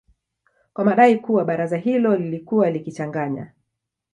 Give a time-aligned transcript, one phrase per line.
[0.73, 3.53] kwa madai kuwa baraza hilo lilikuwa likichanganya